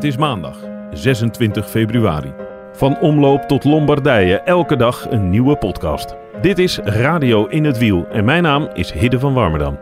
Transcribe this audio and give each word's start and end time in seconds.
Het 0.00 0.08
is 0.08 0.16
maandag, 0.16 0.56
26 0.92 1.70
februari. 1.70 2.32
Van 2.72 2.98
omloop 2.98 3.42
tot 3.42 3.64
Lombardije, 3.64 4.40
elke 4.40 4.76
dag 4.76 5.10
een 5.10 5.30
nieuwe 5.30 5.56
podcast. 5.56 6.14
Dit 6.40 6.58
is 6.58 6.78
Radio 6.78 7.46
in 7.46 7.64
het 7.64 7.78
Wiel 7.78 8.06
en 8.08 8.24
mijn 8.24 8.42
naam 8.42 8.68
is 8.74 8.92
Hidde 8.92 9.18
van 9.18 9.34
Warmerdam. 9.34 9.78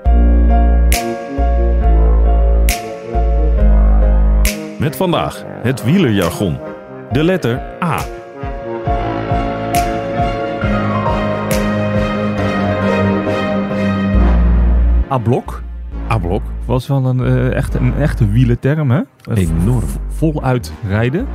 Met 4.79 4.97
vandaag 4.97 5.45
het 5.63 5.85
wielerjargon. 5.85 6.59
De 7.13 7.25
letter 7.25 7.63
A. 7.83 7.99
A-blok 15.11 15.63
A-blok. 16.11 16.43
was 16.65 16.87
wel 16.87 17.05
een, 17.07 17.21
eh, 17.25 17.53
echt, 17.55 17.75
een 17.75 17.95
echte 17.95 18.29
wielenterm, 18.31 18.91
hè? 18.91 19.01
Enorm. 19.35 19.85
Voluit 20.09 20.73
rijden. 20.89 21.27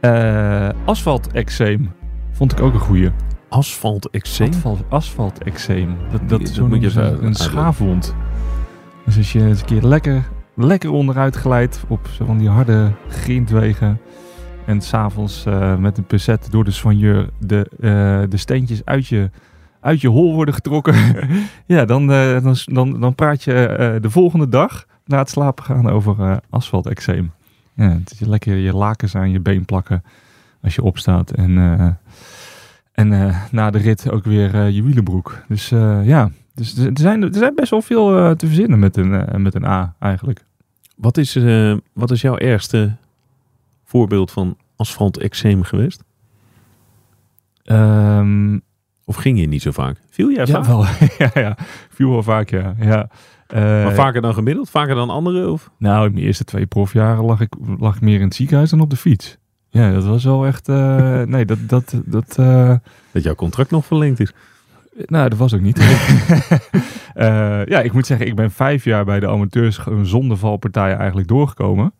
Eh 0.00 0.68
asfalt-eczeem 0.84 1.90
vond 2.32 2.52
ik 2.52 2.60
ook 2.60 2.74
een 2.74 2.80
goeie. 2.80 3.10
Asfalt-eczeem. 3.48 4.48
Asfalt, 4.48 4.82
asfalt-eczeem. 4.88 5.96
Dat, 6.10 6.20
Die- 6.20 6.28
dat, 6.28 6.38
moet 6.40 6.56
noemen 6.56 6.80
je 6.80 6.90
een 6.90 6.98
uitleggen. 7.02 7.34
schaafwond. 7.34 8.14
Dus 9.04 9.16
als 9.16 9.32
je 9.32 9.46
eens 9.46 9.60
een 9.60 9.66
keer 9.66 9.82
lekker, 9.82 10.22
lekker 10.54 10.90
onderuit 10.90 11.36
glijdt 11.36 11.84
op 11.88 12.06
zo 12.12 12.24
van 12.24 12.38
die 12.38 12.48
harde 12.48 12.90
grindwegen. 13.08 14.00
En 14.64 14.80
s'avonds 14.80 15.46
eh 15.46 15.76
met 15.76 15.98
een 15.98 16.04
pincet 16.04 16.46
door 16.50 16.64
de 16.64 16.70
soigneur 16.70 17.28
de, 17.38 17.66
de 18.28 18.36
steentjes 18.36 18.84
uit 18.84 19.06
je, 19.06 19.30
uit 19.82 20.00
je 20.00 20.08
hol 20.08 20.34
worden 20.34 20.54
getrokken. 20.54 20.94
ja, 21.66 21.84
dan, 21.84 22.12
eh, 22.12 22.42
dan, 22.42 22.56
dan, 22.64 23.00
dan 23.00 23.14
praat 23.14 23.42
je 23.44 23.66
eh, 23.66 24.00
de 24.00 24.10
volgende 24.10 24.48
dag 24.48 24.86
na 25.04 25.18
het 25.18 25.30
slapen 25.30 25.64
gaan 25.64 25.88
over 25.88 26.20
eh 26.20 26.36
asfalt-eczeem. 26.50 27.32
Ja, 27.74 27.98
lekker 28.18 28.56
je 28.56 28.76
lakens 28.76 29.14
aan 29.14 29.30
je 29.30 29.40
been 29.40 29.64
plakken 29.64 30.02
als 30.62 30.74
je 30.74 30.82
opstaat. 30.82 31.30
En, 31.30 31.98
en 32.92 33.34
na 33.50 33.70
de 33.70 33.78
rit 33.78 34.10
ook 34.10 34.24
weer 34.24 34.66
je 34.66 34.82
wielenbroek. 34.82 35.42
Dus 35.48 35.68
ja, 36.04 36.30
dus 36.54 36.76
er 36.76 36.90
zijn, 36.94 37.22
er 37.22 37.34
zijn 37.34 37.54
best 37.54 37.70
wel 37.70 37.82
veel 37.82 38.36
te 38.36 38.46
verzinnen 38.46 38.78
met 38.78 38.96
een, 38.96 39.42
met 39.42 39.54
een 39.54 39.64
A 39.64 39.94
eigenlijk. 39.98 40.44
Wat 40.96 41.16
is, 41.16 41.38
wat 41.92 42.10
is 42.10 42.20
jouw 42.20 42.36
ergste 42.36 42.96
voorbeeld 43.84 44.30
van 44.30 44.56
asfalt-eczeem 44.76 45.62
geweest? 45.62 46.04
Ehm 47.62 48.58
Of 49.04 49.16
ging 49.16 49.40
je 49.40 49.46
niet 49.46 49.62
zo 49.62 49.70
vaak? 49.70 49.96
Viel 50.10 50.30
jij 50.30 50.46
ja, 50.46 50.52
vaak? 50.52 50.64
wel. 50.64 50.84
ja, 51.18 51.30
ja, 51.34 51.56
viel 51.90 52.10
wel 52.10 52.22
vaak, 52.22 52.50
ja. 52.50 52.74
ja. 52.80 53.08
Eh, 53.46 53.60
Maar 53.62 53.94
vaker 53.94 54.22
dan 54.22 54.34
gemiddeld? 54.34 54.70
Vaker 54.70 54.94
dan 54.94 55.10
anderen? 55.10 55.52
Of? 55.52 55.70
Nou, 55.78 56.06
in 56.06 56.12
mijn 56.12 56.24
eerste 56.24 56.44
twee 56.44 56.66
profjaren 56.66 57.24
lag 57.24 57.40
ik, 57.40 57.54
lag 57.78 57.94
ik 57.96 58.00
meer 58.00 58.18
in 58.18 58.24
het 58.24 58.34
ziekenhuis 58.34 58.70
dan 58.70 58.80
op 58.80 58.90
de 58.90 58.96
fiets. 58.96 59.36
Ja, 59.68 59.92
dat 59.92 60.04
was 60.04 60.24
wel 60.24 60.46
echt... 60.46 60.68
eh, 60.68 61.22
nee, 61.34 61.44
dat... 61.44 61.58
dat, 61.60 61.94
dat 62.04 62.38
eh, 62.38 62.74
Dat 63.12 63.22
jouw 63.22 63.34
contract 63.34 63.70
nog 63.70 63.86
verlengd 63.86 64.20
is? 64.20 64.32
Nou, 65.06 65.28
dat 65.28 65.38
was 65.38 65.54
ook 65.54 65.60
niet. 65.60 65.80
Ja, 67.64 67.80
ik 67.80 67.92
moet 67.92 68.06
zeggen, 68.06 68.26
ik 68.26 68.34
ben 68.34 68.50
vijf 68.50 68.84
jaar 68.84 69.04
bij 69.04 69.20
de 69.20 69.28
amateurs 69.28 69.80
zonder 70.02 70.36
valpartijen 70.36 70.98
eigenlijk 70.98 71.28
doorgekomen. 71.28 71.92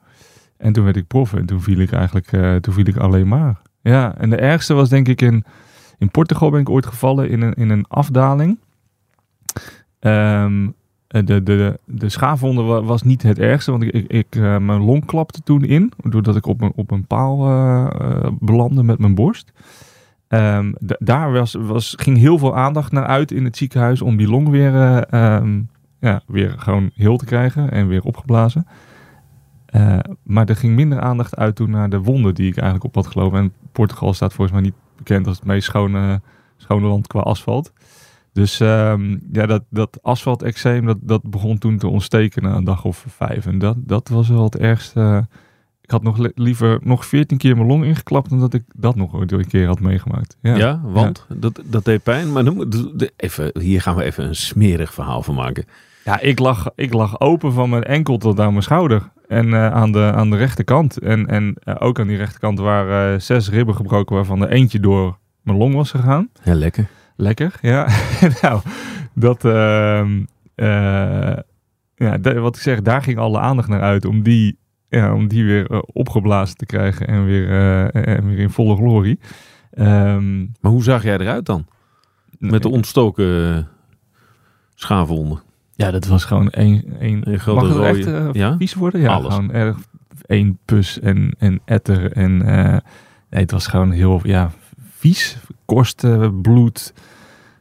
En 0.59 0.73
toen 0.73 0.85
werd 0.85 0.97
ik 0.97 1.07
prof 1.07 1.35
en 1.35 1.47
toen 1.47 1.61
viel 1.63 1.79
ik 1.79 1.93
eigenlijk 1.93 2.27
toen 2.61 2.75
viel 2.75 2.87
ik 2.87 2.97
alleen 2.97 3.29
maar. 3.29 3.61
Ja, 3.83 4.15
en 4.19 4.31
de 4.31 4.37
ergste 4.37 4.75
was 4.75 4.89
denk 4.89 5.09
ik 5.09 5.21
in, 5.21 5.45
in 6.03 6.11
Portugal 6.11 6.51
ben 6.51 6.61
ik 6.61 6.69
ooit 6.69 6.87
gevallen 6.87 7.29
in 7.29 7.41
een, 7.43 7.53
in 7.55 7.71
een 7.71 7.85
afdaling. 7.89 8.59
Ehm, 9.99 10.69
eh, 11.09 11.25
de, 11.25 11.43
de, 11.43 11.79
de 11.85 12.09
schaafwonde 12.09 12.63
wa- 12.63 12.83
was 12.83 13.03
niet 13.03 13.23
het 13.23 13.39
ergste, 13.39 13.71
want 13.71 13.83
ik, 13.83 13.95
ik, 13.95 14.27
eh, 14.37 14.43
mijn 14.59 14.81
long 14.81 15.05
klapte 15.05 15.43
toen 15.43 15.65
in, 15.65 15.93
doordat 15.97 16.37
ik 16.37 16.47
op 16.47 16.61
een, 16.61 16.73
op 16.75 16.91
een 16.91 17.07
paal 17.07 17.47
eh, 17.47 17.87
eh, 18.01 18.33
belandde 18.41 18.83
met 18.83 18.99
mijn 18.99 19.15
borst. 19.15 19.53
Ehm, 20.29 20.73
da- 20.81 20.97
daar 20.99 21.33
was, 21.33 21.55
was, 21.55 21.95
ging 21.99 22.17
heel 22.19 22.39
veel 22.39 22.57
aandacht 22.57 22.93
naar 22.93 23.07
uit 23.07 23.31
in 23.33 23.45
het 23.45 23.57
ziekenhuis 23.57 24.03
om 24.03 24.17
die 24.17 24.29
long 24.29 24.49
weer, 24.49 24.75
eh, 24.75 25.35
ehm, 25.37 25.61
ja, 26.01 26.23
weer 26.27 26.55
gewoon 26.59 26.91
heel 26.95 27.17
te 27.17 27.25
krijgen 27.25 27.71
en 27.71 27.89
weer 27.89 28.03
opgeblazen. 28.03 28.67
Maar 30.23 30.49
er 30.49 30.57
ging 30.57 30.75
minder 30.75 31.01
aandacht 31.01 31.37
uit 31.37 31.55
toen 31.55 31.71
naar 31.71 31.91
de 31.91 32.01
wonden 32.01 32.35
die 32.35 32.47
ik 32.49 32.57
eigenlijk 32.57 32.85
op 32.85 32.95
had 32.95 33.07
gelopen. 33.13 33.39
En 33.39 33.53
Portugal 33.73 34.15
staat 34.15 34.33
volgens 34.33 34.57
mij 34.57 34.67
niet 34.67 34.75
bekend 35.05 35.27
als 35.27 35.37
het 35.37 35.47
meest 35.47 35.67
schone, 35.67 36.21
schone 36.57 36.87
land 36.87 37.07
qua 37.07 37.21
asfalt. 37.21 37.73
Dus 38.33 38.61
ehm, 38.61 39.17
ja, 39.33 39.47
dat, 39.47 39.63
dat 39.71 39.99
asfalt-eczeem, 40.03 40.87
dat, 40.87 40.99
dat 41.01 41.31
begon 41.31 41.59
toen 41.59 41.79
te 41.79 41.87
ontsteken 41.89 42.43
na 42.43 42.55
een 42.55 42.65
dag 42.65 42.85
of 42.85 43.05
vijf. 43.09 43.47
En 43.47 43.59
dat, 43.59 43.77
dat 43.79 44.09
was 44.09 44.29
wel 44.29 44.45
het 44.45 44.57
ergste. 44.57 45.27
Ik 45.81 45.91
had 45.91 46.03
nog 46.03 46.19
li- 46.19 46.33
liever 46.35 46.79
nog 46.83 47.07
veertien 47.07 47.39
keer 47.39 47.57
mijn 47.57 47.69
long 47.69 47.85
ingeklapt 47.85 48.31
dan 48.31 48.41
dat 48.41 48.55
ik 48.55 48.63
dat 48.77 48.97
nog 48.97 49.15
ooit 49.15 49.33
een 49.33 49.47
keer 49.47 49.67
had 49.67 49.81
meegemaakt. 49.81 50.37
Ja, 50.43 50.57
Ja, 50.57 50.81
want 50.85 51.27
Dat, 51.29 51.61
dat 51.65 51.85
deed 51.85 52.03
pijn. 52.03 52.33
Maar 52.33 52.45
de- 52.45 53.13
even, 53.17 53.51
hier 53.61 53.81
gaan 53.83 53.97
we 53.97 54.03
even 54.03 54.25
een 54.25 54.37
smerig 54.37 54.95
verhaal 54.95 55.23
van 55.23 55.35
maken. 55.35 55.65
Ja, 56.05 56.21
ik 56.21 56.39
lag, 56.39 56.71
ik 56.75 56.93
lag 56.93 57.21
open 57.21 57.53
van 57.53 57.71
mijn 57.71 57.85
enkel 57.85 58.19
tot 58.19 58.41
aan 58.41 58.51
mijn 58.51 58.63
schouder. 58.63 59.11
En 59.33 59.55
eh, 59.55 59.73
aan, 59.73 59.93
de, 59.93 60.13
aan 60.15 60.31
de 60.31 60.37
rechterkant. 60.37 60.99
En, 60.99 61.27
en 61.27 61.55
eh, 61.65 61.75
ook 61.79 62.01
aan 62.01 62.07
die 62.07 62.17
rechterkant 62.17 62.59
waren 62.59 63.15
eh, 63.15 63.21
zes 63.21 63.51
ribben 63.51 63.75
gebroken, 63.75 64.17
waarvan 64.17 64.43
er 64.43 64.49
eentje 64.49 64.81
door 64.81 65.19
mijn 65.43 65.59
long 65.59 65.75
was 65.75 65.91
gegaan. 65.91 66.29
Ja, 66.45 66.55
lekker. 66.55 66.89
Lekker, 67.17 67.59
ja. 67.61 67.89
nou, 68.43 68.61
dat... 69.15 69.45
ehm, 69.45 70.25
eh, 70.55 71.37
ja, 71.95 72.21
wat 72.21 72.57
ik 72.57 72.63
zeg, 72.63 72.83
daar 72.83 73.03
ging 73.03 73.19
alle 73.19 73.39
aandacht 73.39 73.69
naar 73.69 73.81
uit 73.83 74.05
om 74.05 74.23
die, 74.23 74.59
ja, 74.89 75.15
om 75.15 75.29
die 75.29 75.45
weer 75.45 75.83
opgeblazen 75.83 76.57
te 76.57 76.67
krijgen 76.67 77.07
en 77.07 77.25
weer, 77.25 77.49
en 77.91 78.29
weer 78.29 78.39
in 78.39 78.51
volle 78.51 78.77
glorie. 78.77 79.19
Ehm, 79.71 80.39
Maar 80.39 80.71
hoe 80.71 80.83
zag 80.83 81.03
jij 81.03 81.19
eruit 81.19 81.47
dan? 81.47 81.67
Met 82.39 82.63
de 82.63 82.69
ontstoken 82.69 83.69
schaafwonden. 84.75 85.43
Ja, 85.75 85.91
dat 85.91 86.07
was 86.07 86.25
gewoon 86.25 86.51
één... 86.51 86.85
één 87.01 87.31
Een 87.31 87.39
grote 87.39 87.61
Mag 87.65 87.69
het 87.69 87.77
rode- 87.77 87.99
echt 87.99 88.07
eh, 88.07 88.33
ja? 88.33 88.57
vies 88.57 88.75
worden? 88.75 89.01
Ja, 89.01 89.15
Alles. 89.15 89.35
gewoon 89.35 89.53
erg 89.53 89.77
één 90.27 90.59
pus 90.65 91.01
en, 91.01 91.35
en 91.39 91.61
etter. 91.65 92.13
En 92.13 92.43
eh, 92.43 92.77
nee, 93.31 93.41
het 93.41 93.51
was 93.51 93.67
gewoon 93.67 93.91
heel 93.91 94.21
ja, 94.23 94.51
vies. 94.91 95.39
Korsten, 95.65 96.41
bloed, 96.41 96.95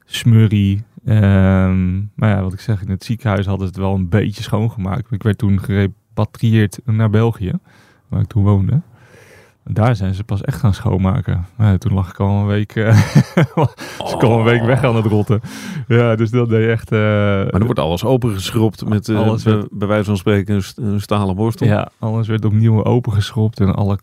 smurrie. 0.06 0.84
Ehm, 1.06 1.96
maar 2.16 2.30
ja, 2.30 2.42
wat 2.42 2.54
ik 2.54 2.60
zeg, 2.60 2.82
in 2.82 2.90
het 2.90 3.04
ziekenhuis 3.04 3.46
hadden 3.46 3.68
ze 3.68 3.74
het 3.74 3.82
wel 3.82 3.94
een 3.96 4.10
beetje 4.10 4.44
schoongemaakt. 4.44 5.12
Ik 5.12 5.24
werd 5.24 5.38
toen 5.38 5.60
gerepatrieerd 5.62 6.80
naar 6.86 7.10
België, 7.10 7.54
waar 8.08 8.22
ik 8.22 8.28
toen 8.28 8.44
woonde. 8.44 8.82
Daar 9.64 9.96
zijn 9.96 10.14
ze 10.14 10.24
pas 10.24 10.42
echt 10.42 10.60
gaan 10.60 10.74
schoonmaken. 10.74 11.46
Ja, 11.58 11.78
toen 11.78 11.94
lag 11.94 12.10
ik 12.10 12.20
al 12.20 12.40
een 12.40 12.46
week, 12.46 12.76
eh, 12.76 13.02
was 13.56 14.14
ik 14.14 14.24
al 14.24 14.38
een 14.40 14.44
week 14.46 14.64
weg 14.64 14.84
aan 14.84 14.96
het 14.96 15.06
rotten. 15.06 15.42
Ja, 15.88 16.16
dus 16.16 16.30
dat 16.30 16.50
deed 16.50 16.70
echt... 16.70 16.92
eh, 16.92 17.00
Maar 17.00 17.52
dan 17.52 17.64
wordt 17.66 17.80
alles 17.80 18.04
opengeschropt 18.04 18.86
met 18.90 19.10
eh, 19.10 19.18
Alles 19.20 19.44
bij, 19.44 19.54
werd- 19.54 19.68
bij 19.72 19.88
wijze 19.88 20.06
van 20.06 20.18
spreken 20.18 20.56
een, 20.56 20.64
st- 20.64 20.78
een 20.78 21.02
stalen 21.02 21.36
borstel. 21.36 21.68
Ja, 21.68 21.90
alles 22.00 22.28
werd 22.28 22.46
opnieuw 22.46 22.84
opengeschropt 22.84 23.60
en 23.60 23.76
alle 23.76 23.98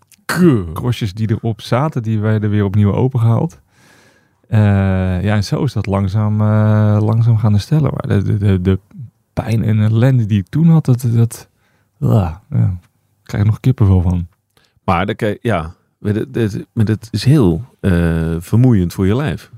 krosjes 0.73 1.15
die 1.15 1.31
erop 1.31 1.61
zaten, 1.61 2.03
die 2.03 2.19
werden 2.21 2.51
weer 2.51 2.65
opnieuw 2.65 2.93
opengehaald. 2.95 3.61
Eh 4.49 4.59
ja, 5.23 5.35
en 5.35 5.45
zo 5.45 5.65
is 5.65 5.73
dat 5.73 5.87
langzaam, 5.87 6.41
eh, 6.41 6.99
langzaam 7.01 7.39
gaan 7.39 7.53
herstellen. 7.53 7.91
Maar 7.95 8.09
de, 8.09 8.23
de, 8.23 8.39
de, 8.39 8.61
de 8.63 8.79
pijn 9.33 9.65
en 9.65 9.81
ellende 9.81 10.27
die 10.27 10.39
ik 10.41 10.49
toen 10.49 10.69
had, 10.69 10.85
dat, 10.85 11.07
dat 11.15 11.49
ah, 12.01 12.09
ja, 12.09 12.41
daar 12.49 12.77
krijg 13.23 13.43
ik 13.43 13.49
nog 13.51 13.61
kippenvel 13.61 14.03
van. 14.03 14.27
Maar 14.89 15.15
kijk, 15.15 15.39
ja, 15.43 15.75
het 16.75 17.09
is 17.11 17.25
heel 17.25 17.65
eh, 17.81 18.37
vermoeiend 18.39 18.93
voor 18.93 19.07
je 19.07 19.17
lijf. 19.17 19.51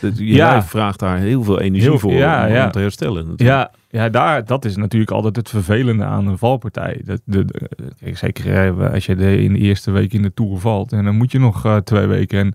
Dat- 0.00 0.18
Je 0.18 0.24
Ja. 0.26 0.48
lijf 0.50 0.64
vraagt 0.66 0.98
daar 0.98 1.18
heel 1.18 1.42
veel 1.42 1.60
energie 1.60 1.88
Heel- 1.90 1.98
voor 1.98 2.12
ja, 2.12 2.46
om, 2.46 2.52
ja. 2.52 2.70
te 2.70 2.78
herstellen. 2.78 3.26
natuurlijk. 3.28 3.40
Ja, 3.50 3.70
ja 4.02 4.08
daar, 4.08 4.44
dat 4.44 4.64
is 4.64 4.76
natuurlijk 4.76 5.10
altijd 5.10 5.36
het 5.36 5.48
vervelende 5.48 6.04
aan 6.04 6.26
een 6.26 6.38
valpartij. 6.38 7.00
Dat, 7.04 7.20
de, 7.24 7.44
de- 7.44 7.68
kijk, 8.00 8.18
zeker 8.18 8.78
eh, 8.80 8.92
als 8.92 9.06
je 9.06 9.16
de, 9.16 9.36
in 9.42 9.52
de 9.52 9.58
eerste 9.58 9.90
week 9.90 10.12
in 10.12 10.22
de 10.22 10.34
Tour 10.34 10.58
valt. 10.58 10.92
En 10.92 11.04
dan 11.04 11.16
moet 11.16 11.32
je 11.32 11.38
nog 11.38 11.64
eh, 11.64 11.76
twee 11.76 12.06
weken. 12.06 12.38
En 12.38 12.54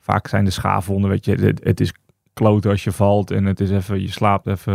vaak 0.00 0.26
zijn 0.28 0.44
de 0.44 0.50
schaafwonden, 0.50 1.10
weet 1.10 1.24
je, 1.24 1.34
het, 1.34 1.60
het 1.64 1.80
is 1.80 1.92
kloten 2.34 2.70
als 2.70 2.84
je 2.84 2.92
valt. 2.92 3.30
En 3.30 3.44
het 3.44 3.60
is 3.60 3.70
even, 3.70 4.00
je 4.00 4.10
slaapt 4.10 4.46
even, 4.46 4.72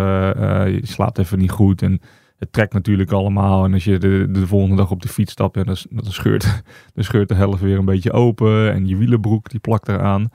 je 0.72 0.80
slaapt 0.84 1.18
even 1.18 1.40
niet 1.40 1.52
goed. 1.52 1.82
En 1.82 2.00
het 2.38 2.54
trekt 2.54 2.74
natuurlijk 2.74 3.12
allemaal. 3.12 3.66
En 3.66 3.74
als 3.74 3.84
je 3.84 3.98
de, 3.98 4.28
de 4.32 4.48
volgende 4.48 4.76
dag 4.76 4.92
op 4.92 5.02
de 5.02 5.08
fiets 5.08 5.32
stapt, 5.32 5.56
ja, 5.56 5.64
dan, 5.64 5.76
scheurt, 6.02 6.64
dan 6.94 7.04
scheurt 7.04 7.30
de 7.30 7.36
helft 7.36 7.62
weer 7.62 7.78
een 7.78 7.86
beetje 7.86 8.12
open. 8.12 8.74
En 8.74 8.88
je 8.88 8.98
wielenbroek 8.98 9.50
die 9.50 9.60
plakt 9.60 9.88
eraan. 9.88 10.30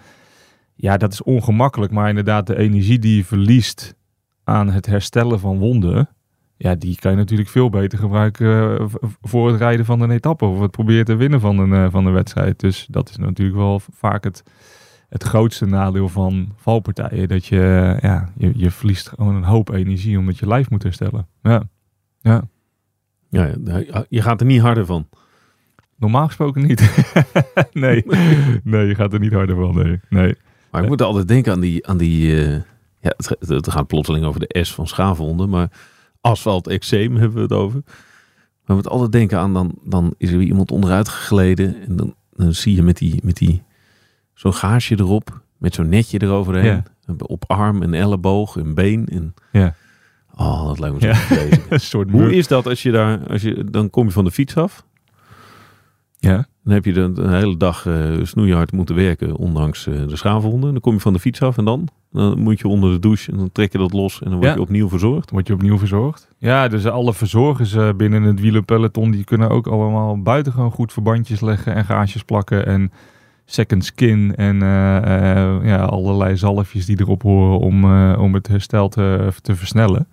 Ja, 0.75 0.97
dat 0.97 1.13
is 1.13 1.23
ongemakkelijk. 1.23 1.93
Maar 1.93 2.09
inderdaad, 2.09 2.47
de 2.47 2.57
energie 2.57 2.99
die 2.99 3.17
je 3.17 3.25
verliest 3.25 3.95
aan 4.45 4.71
het 4.71 4.87
herstellen 4.87 5.41
van 5.41 5.59
wonden. 5.59 6.09
Ja, 6.57 6.75
die 6.75 6.99
kan 6.99 7.11
je 7.11 7.17
natuurlijk 7.17 7.49
veel 7.49 7.71
beter 7.71 7.99
gebruiken 7.99 8.79
eh, 8.79 8.87
voor 9.23 9.49
het 9.49 9.61
rijden 9.61 9.85
van 9.85 10.01
een 10.01 10.11
etappe. 10.11 10.45
Of 10.45 10.61
het 10.61 10.71
proberen 10.71 11.05
te 11.05 11.15
winnen 11.15 11.41
van 11.41 11.59
een, 11.59 11.73
eh, 11.73 11.91
van 11.91 12.07
een 12.07 12.13
wedstrijd. 12.13 12.61
Dus 12.61 12.87
dat 12.91 13.09
is 13.09 13.17
natuurlijk 13.17 13.59
wel 13.59 13.81
vaak 13.93 14.25
het, 14.25 14.43
het 15.09 15.23
grootste 15.23 15.67
nadeel 15.67 16.09
van 16.09 16.53
valpartijen. 16.57 17.29
Dat 17.29 17.47
je, 17.47 17.97
ja, 18.01 18.33
je, 18.37 18.53
je 18.55 18.71
verliest 18.71 19.09
gewoon 19.09 19.35
een 19.35 19.45
hoop 19.45 19.71
energie 19.71 20.19
omdat 20.19 20.39
je 20.39 20.47
lijf 20.47 20.71
moet 20.71 20.83
herstellen. 20.83 21.27
Ja, 21.43 21.63
ja. 22.21 22.43
Ja, 23.29 23.55
je 24.09 24.23
gaat 24.23 24.41
er 24.41 24.47
niet 24.47 24.61
harder 24.61 24.87
van. 24.87 25.09
normaal 25.97 26.27
gesproken 26.27 26.67
niet. 26.67 26.81
nee. 27.73 28.05
nee, 28.65 28.87
je 28.87 28.95
gaat 28.95 29.13
er 29.13 29.19
niet 29.21 29.33
harder 29.33 29.57
van. 29.57 29.75
Nee, 29.75 30.01
nee. 30.09 30.35
Maar 30.71 30.83
ik 30.83 30.89
moet 30.89 31.03
altijd 31.03 31.29
denken 31.29 31.53
aan 31.53 31.61
die... 31.61 31.87
Aan 31.87 31.97
die 31.97 32.37
eh, 32.45 32.53
ja, 33.01 33.13
het, 33.17 33.27
ga- 33.27 33.55
het 33.55 33.71
gaat 33.71 33.87
plotseling 33.87 34.25
over 34.25 34.41
de 34.41 34.65
S 34.65 34.75
van 34.75 34.87
schaafwonden. 34.87 35.49
Maar 35.49 35.71
asfalt 36.21 36.67
eczeem 36.69 37.17
hebben 37.17 37.37
we 37.37 37.43
het 37.43 37.53
over. 37.53 37.81
Maar 37.85 38.65
we 38.65 38.73
moeten 38.75 38.93
altijd 38.93 39.13
denken 39.13 39.39
aan... 39.39 39.53
Dan, 39.55 39.79
dan 39.85 40.15
is 40.17 40.31
er 40.31 40.39
weer 40.39 40.47
iemand 40.47 40.71
onderuit 40.71 41.09
gegleden. 41.09 41.83
En 41.87 41.97
dan, 41.97 42.15
dan 42.33 42.55
zie 42.55 42.75
je 42.75 42.83
met 42.83 42.97
die... 42.97 43.21
Met 43.25 43.37
die 43.37 43.63
zo'n 44.35 44.55
gaarsje 44.55 44.99
erop. 44.99 45.41
Met 45.59 45.75
zo'n 45.75 45.89
netje 45.89 46.23
eroverheen. 46.23 46.65
Op 47.19 47.45
arm 47.47 47.83
en 47.83 47.95
elleboog 47.95 48.57
en 48.57 48.75
been. 48.75 49.07
En, 49.09 49.35
Ja. 49.53 49.75
Oh, 50.37 50.67
dat 50.67 50.79
lijkt 50.79 51.01
me 51.01 51.01
zo 51.01 51.35
Ja. 51.35 51.49
Een 51.69 51.81
soort 51.81 52.11
Hoe 52.11 52.35
is 52.37 52.49
dat 52.49 52.67
als 52.67 52.83
je 52.83 52.91
daar... 52.91 53.29
Als 53.29 53.43
je, 53.43 53.65
dan 53.71 53.91
kom 53.91 54.07
je 54.07 54.13
van 54.13 54.25
de 54.25 54.31
fiets 54.31 54.57
af. 54.57 54.85
Ja. 56.19 56.47
Dan 56.65 56.75
heb 56.75 56.85
je 56.85 56.93
de, 56.93 57.13
de 57.13 57.29
hele 57.29 57.57
dag 57.57 57.87
eh 57.87 58.13
snoeihard 58.23 58.73
moeten 58.73 58.95
werken, 58.95 59.37
ondanks 59.37 59.87
eh, 59.87 60.07
de 60.07 60.17
schaafwonden. 60.17 60.73
Dan 60.73 60.81
kom 60.81 60.95
je 60.95 61.01
van 61.01 61.13
de 61.13 61.19
fiets 61.19 61.43
af 61.43 61.59
en 61.59 61.65
dan? 61.65 61.89
Dan 62.13 62.39
moet 62.39 62.59
je 62.59 62.69
onder 62.69 62.91
de 62.93 62.99
douche 62.99 63.33
en 63.33 63.39
dan 63.39 63.53
trek 63.53 63.73
je 63.73 63.79
dat 63.79 63.93
los 63.93 64.23
en 64.23 64.31
dan 64.31 64.35
word 64.35 64.47
Ja. 64.47 64.55
je 64.55 64.61
opnieuw 64.61 64.89
verzorgd. 64.89 65.31
Word 65.31 65.47
je 65.47 65.53
opnieuw 65.53 65.79
verzorgd? 65.79 66.29
Ja, 66.39 66.69
dus 66.69 66.87
alle 66.87 67.15
verzorgers 67.15 67.75
eh, 67.75 67.89
binnen 67.97 68.23
het 68.23 68.41
wielerpeloton... 68.41 69.11
die 69.11 69.25
kunnen 69.25 69.49
ook 69.51 69.67
allemaal 69.67 70.23
buitengewoon 70.23 70.71
goed 70.71 70.93
verbandjes 70.93 71.41
leggen... 71.41 71.75
en 71.75 71.85
gaasjes 71.85 72.23
plakken 72.23 72.67
en 72.67 72.93
second 73.51 73.85
skin... 73.85 74.35
en 74.37 74.63
eh, 74.63 74.97
eh, 74.97 75.65
ja, 75.65 75.83
allerlei 75.83 76.37
zalfjes 76.37 76.87
die 76.87 77.01
erop 77.01 77.23
horen... 77.23 77.59
om, 77.59 77.85
eh, 77.85 78.21
om 78.21 78.35
het 78.35 78.49
herstel 78.49 78.89
te, 78.89 79.33
te 79.41 79.57
versnellen. 79.57 80.09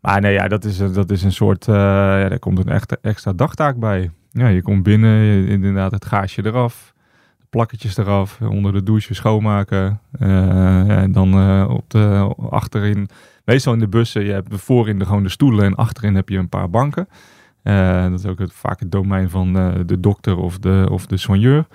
Maar 0.00 0.20
nee, 0.20 0.32
ja, 0.32 0.48
dat 0.48 0.64
is, 0.64 0.76
dat 0.76 1.10
is 1.10 1.22
een 1.22 1.32
soort... 1.32 1.64
ja, 1.64 2.28
daar 2.28 2.38
komt 2.38 2.58
een 2.58 2.68
extra, 2.68 2.96
extra 3.02 3.32
dagtaak 3.32 3.76
bij. 3.76 4.10
Ja, 4.30 4.48
je 4.48 4.62
komt 4.62 4.82
binnen, 4.82 5.46
inderdaad 5.46 5.90
het 5.90 6.04
gaasje 6.04 6.46
eraf... 6.46 6.94
plakketjes 7.50 7.96
eraf, 7.96 8.40
onder 8.40 8.72
de 8.72 8.82
douche 8.82 9.14
schoonmaken... 9.14 10.00
en 10.18 11.12
dan 11.12 11.34
op 11.68 11.90
de, 11.90 12.34
achterin 12.50 13.08
meestal 13.44 13.72
in 13.72 13.78
de 13.78 13.88
bussen, 13.88 14.24
je 14.24 14.32
hebt 14.32 14.60
voorin 14.60 14.98
de, 14.98 15.04
gewoon 15.04 15.22
de 15.22 15.28
stoelen 15.28 15.64
en 15.64 15.74
achterin 15.74 16.14
heb 16.14 16.28
je 16.28 16.38
een 16.38 16.48
paar 16.48 16.70
banken. 16.70 17.08
Dat 17.62 18.18
is 18.18 18.26
ook 18.26 18.38
het, 18.38 18.52
vaak 18.52 18.80
het 18.80 18.92
domein 18.92 19.30
van 19.30 19.52
de 19.86 20.00
dokter 20.00 20.36
of 20.36 20.58
de, 20.58 20.86
of 20.90 21.06
de 21.06 21.16
soigneur. 21.16 21.66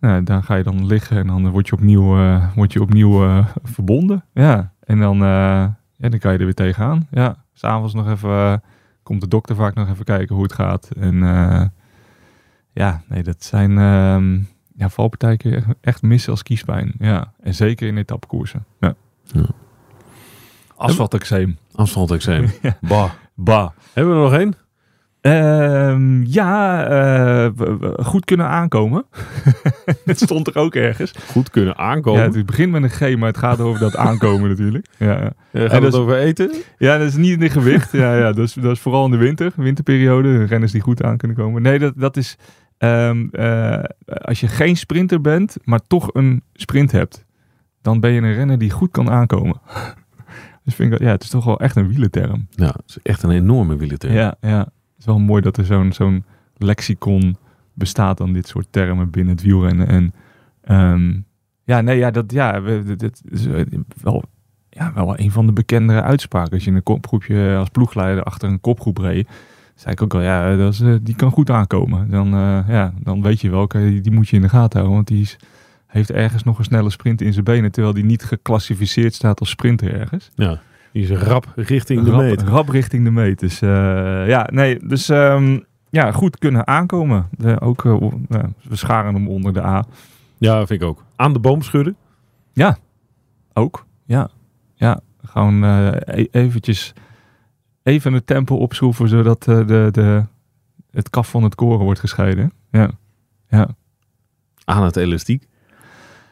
Nou, 0.00 0.22
daar 0.22 0.42
ga 0.42 0.54
je 0.54 0.62
dan 0.62 0.86
liggen 0.86 1.16
en 1.16 1.26
dan 1.26 1.50
word 1.50 1.66
je 1.68 1.72
opnieuw, 1.72 2.16
eh, 2.18 2.54
word 2.54 2.72
je 2.72 2.80
opnieuw 2.82 3.24
eh, 3.24 3.46
verbonden. 3.62 4.24
Ja, 4.32 4.72
en 4.80 4.98
dan, 4.98 5.14
eh, 5.22 5.66
ja, 5.96 6.08
dan 6.08 6.18
kan 6.18 6.32
je 6.32 6.38
er 6.38 6.44
weer 6.44 6.54
tegenaan. 6.54 7.06
Ja, 7.10 7.44
s'avonds 7.52 7.94
nog 7.94 8.08
even, 8.08 8.62
komt 9.02 9.20
de 9.20 9.28
dokter 9.28 9.56
vaak 9.56 9.74
nog 9.74 9.88
even 9.88 10.04
kijken 10.04 10.34
hoe 10.34 10.44
het 10.44 10.52
gaat. 10.52 10.90
En 10.98 11.22
eh, 11.22 11.64
ja, 12.72 13.02
nee, 13.08 13.22
dat 13.22 13.44
zijn 13.44 13.78
ehm 13.78 14.38
ja, 14.76 14.88
valpartijen 14.88 15.64
echt 15.80 16.02
missen 16.02 16.30
als 16.30 16.42
kiespijn. 16.42 16.92
Ja, 16.98 17.32
en 17.40 17.54
zeker 17.54 17.88
in 17.88 17.96
etappekoersen. 17.96 18.64
Ja. 18.80 18.94
Ja. 19.22 19.46
Asfaltexeem. 20.76 21.58
Asfaltexeem. 21.72 22.50
Ja. 22.62 22.76
Bah. 22.80 23.10
Bah. 23.34 23.70
Hebben 23.92 24.14
we 24.14 24.20
er 24.20 24.30
nog 24.30 24.38
één? 24.40 24.54
Ehm, 25.30 26.22
ja, 26.24 26.86
eh, 26.86 27.50
goed 28.06 28.24
kunnen 28.24 28.46
aankomen. 28.48 29.04
het 30.04 30.20
stond 30.20 30.46
er 30.46 30.56
ook 30.56 30.74
ergens. 30.74 31.12
Goed 31.30 31.50
kunnen 31.50 31.76
aankomen. 31.78 32.20
Ja, 32.22 32.30
het 32.30 32.46
begint 32.46 32.72
met 32.72 32.82
een 32.82 32.90
G, 32.90 33.16
maar 33.16 33.28
het 33.28 33.38
gaat 33.38 33.60
over 33.60 33.80
dat 33.80 33.96
aankomen 34.08 34.48
natuurlijk. 34.48 34.86
Ja, 34.98 35.06
ja. 35.06 35.32
Eh, 35.52 35.60
gaat 35.62 35.70
en 35.70 35.82
het 35.82 35.92
is- 35.92 35.98
over 35.98 36.16
eten? 36.16 36.50
ja, 36.78 36.98
dat 36.98 37.06
is 37.06 37.16
niet 37.16 37.32
in 37.32 37.38
de 37.40 37.50
gewicht. 37.50 37.92
ja, 37.92 38.16
ja, 38.16 38.32
dat, 38.32 38.38
is, 38.44 38.52
dat 38.52 38.72
is 38.72 38.80
vooral 38.80 39.04
in 39.04 39.10
de 39.10 39.16
winter, 39.16 39.52
winterperiode. 39.56 40.44
Renners 40.44 40.72
die 40.72 40.80
goed 40.80 41.02
aan 41.02 41.16
kunnen 41.16 41.36
komen. 41.36 41.62
Nee, 41.62 41.78
dat, 41.78 41.92
dat 41.96 42.16
is 42.16 42.36
ehm, 42.78 43.26
eh, 43.30 43.82
als 44.04 44.40
je 44.40 44.48
geen 44.48 44.76
sprinter 44.76 45.20
bent, 45.20 45.56
maar 45.64 45.80
toch 45.86 46.08
een 46.12 46.42
sprint 46.54 46.92
hebt. 46.92 47.24
Dan 47.82 48.00
ben 48.00 48.10
je 48.12 48.20
een 48.20 48.34
renner 48.34 48.58
die 48.58 48.70
goed 48.70 48.90
kan 48.90 49.10
aankomen. 49.10 49.60
dus 50.64 50.74
vind 50.74 50.92
ik, 50.92 50.98
dat- 50.98 51.06
ja, 51.06 51.12
het 51.14 51.22
is 51.22 51.28
toch 51.30 51.44
wel 51.44 51.60
echt 51.60 51.76
een 51.76 51.88
wielenterm. 51.88 52.46
Ja, 52.50 52.66
het 52.66 52.82
is 52.86 52.98
echt 53.02 53.22
een 53.22 53.30
enorme 53.30 53.76
wielerterm. 53.76 54.12
Ja, 54.14 54.34
ja. 54.40 54.68
Het 54.96 54.98
is 54.98 55.04
wel 55.04 55.18
mooi 55.18 55.42
dat 55.42 55.56
er 55.56 55.64
zo'n 55.64 55.92
zo'n 55.92 56.24
lexicon 56.56 57.36
bestaat 57.74 58.20
aan 58.20 58.32
dit 58.32 58.48
soort 58.48 58.66
termen 58.70 59.10
binnen 59.10 59.34
het 59.34 59.42
wielrennen. 59.44 59.86
En 59.88 60.12
ehm, 60.62 61.20
ja, 61.64 61.80
nee, 61.80 61.98
ja, 61.98 62.10
dat, 62.10 62.32
ja, 62.32 62.62
we- 62.62 62.96
dit- 62.96 63.22
is 63.28 63.46
eh, 63.46 63.62
wel, 64.02 64.22
ja, 64.70 64.92
wel 64.94 65.18
een 65.18 65.30
van 65.30 65.46
de 65.46 65.52
bekendere 65.52 66.02
uitspraken. 66.02 66.52
Als 66.52 66.64
je 66.64 66.70
een 66.70 66.82
kopgroepje 66.82 67.56
als 67.58 67.68
ploegleider 67.68 68.22
achter 68.24 68.48
een 68.48 68.60
kopgroep 68.60 68.98
reed, 68.98 69.28
zei 69.74 69.92
ik 69.92 70.02
ook 70.02 70.14
al, 70.14 70.20
ja, 70.22 70.56
dat 70.56 70.72
is, 70.72 70.80
eh, 70.80 70.94
die 71.02 71.14
kan 71.16 71.30
goed 71.30 71.50
aankomen. 71.50 72.10
Dan, 72.10 72.26
eh, 72.26 72.64
ja, 72.68 72.92
dan 73.02 73.22
weet 73.22 73.40
je 73.40 73.50
wel, 73.50 73.68
die, 73.68 74.00
die 74.00 74.12
moet 74.12 74.28
je 74.28 74.36
in 74.36 74.42
de 74.42 74.48
gaten 74.48 74.72
houden, 74.78 74.94
want 74.94 75.08
die 75.08 75.20
is, 75.20 75.36
heeft 75.86 76.10
ergens 76.10 76.42
nog 76.42 76.58
een 76.58 76.64
snelle 76.64 76.90
sprint 76.90 77.20
in 77.20 77.32
zijn 77.32 77.44
benen, 77.44 77.70
terwijl 77.72 77.94
die 77.94 78.04
niet 78.04 78.24
geclassificeerd 78.24 79.14
staat 79.14 79.40
als 79.40 79.50
sprinter 79.50 79.94
ergens. 80.00 80.30
Ja, 80.34 80.60
die 80.96 81.10
is 81.10 81.22
rap 81.22 81.52
richting 81.56 82.02
de 82.04 82.10
rap, 82.10 82.20
meet. 82.20 82.42
Rap 82.42 82.68
richting 82.68 83.04
de 83.04 83.10
meet. 83.10 83.38
Dus 83.38 83.60
eh, 83.60 84.28
ja, 84.28 84.48
nee, 84.52 84.86
dus 84.86 85.08
ehm, 85.08 85.58
ja, 85.90 86.12
goed 86.12 86.38
kunnen 86.38 86.66
aankomen. 86.66 87.28
De, 87.30 87.60
ook, 87.60 87.84
eh, 87.84 87.96
ja, 88.28 88.50
we 88.62 88.76
scharen 88.76 89.14
hem 89.14 89.28
onder 89.28 89.52
de 89.52 89.62
A. 89.64 89.84
Ja, 90.38 90.66
vind 90.66 90.82
ik 90.82 90.88
ook. 90.88 91.04
Aan 91.16 91.32
de 91.32 91.38
boom 91.38 91.62
schudden. 91.62 91.96
Ook, 93.52 93.86
ja. 94.04 94.28
Ja, 94.74 95.00
gewoon 95.24 95.64
eh, 95.64 95.86
e- 96.20 96.28
eventjes 96.30 96.92
even 97.82 98.12
het 98.12 98.26
tempo 98.26 98.56
opschroeven, 98.56 99.08
zodat 99.08 99.42
de, 99.42 99.90
de, 99.92 100.24
het 100.90 101.10
kaf 101.10 101.30
van 101.30 101.42
het 101.42 101.54
koren 101.54 101.84
wordt 101.84 102.00
gescheiden. 102.00 102.52
Ja, 102.70 102.90
ja. 103.48 103.68
Aan 104.64 104.84
het 104.84 104.96
elastiek. 104.96 105.46